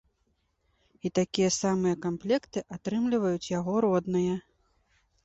І 1.07 1.11
такія 1.19 1.49
самыя 1.63 1.95
камплекты 2.05 2.59
атрымліваюць 2.77 3.51
яго 3.59 3.73
родныя. 3.87 4.35